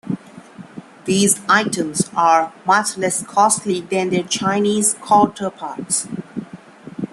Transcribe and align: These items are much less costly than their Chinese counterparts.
These 1.05 1.41
items 1.47 2.09
are 2.15 2.51
much 2.65 2.97
less 2.97 3.21
costly 3.23 3.81
than 3.81 4.09
their 4.09 4.23
Chinese 4.23 4.95
counterparts. 4.95 6.07